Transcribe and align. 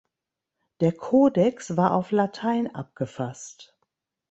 Der 0.79 0.93
"Codex" 0.93 1.77
war 1.77 1.93
auf 1.93 2.09
Latein 2.09 2.73
abgefasst. 2.73 3.77